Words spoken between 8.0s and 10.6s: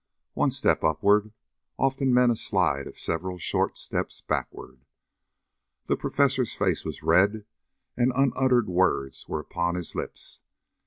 unuttered words were upon his lips.